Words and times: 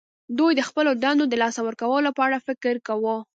دوی 0.37 0.51
د 0.55 0.61
خپلو 0.69 0.91
دندو 1.03 1.25
د 1.29 1.33
لاسه 1.43 1.59
ورکولو 1.67 2.09
په 2.17 2.21
اړه 2.27 2.37
فکر 2.47 2.73
کاوه 2.87 3.15